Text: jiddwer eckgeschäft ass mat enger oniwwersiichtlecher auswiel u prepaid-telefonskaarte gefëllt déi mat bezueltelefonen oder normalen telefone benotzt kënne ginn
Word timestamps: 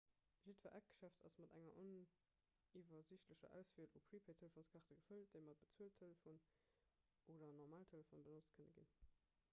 jiddwer 0.45 0.75
eckgeschäft 0.77 1.25
ass 1.27 1.35
mat 1.41 1.51
enger 1.59 1.75
oniwwersiichtlecher 1.81 3.53
auswiel 3.59 3.93
u 4.01 4.01
prepaid-telefonskaarte 4.09 4.89
gefëllt 5.03 5.37
déi 5.37 5.45
mat 5.51 5.63
bezueltelefonen 5.67 7.33
oder 7.35 7.55
normalen 7.61 7.89
telefone 7.95 8.29
benotzt 8.35 8.61
kënne 8.61 8.79
ginn 8.83 9.01